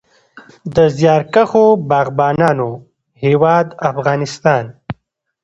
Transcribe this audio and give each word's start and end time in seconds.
د 0.75 0.77
زیارکښو 0.97 1.65
باغبانانو 1.89 2.69
هیواد 3.23 3.67
افغانستان. 3.91 4.63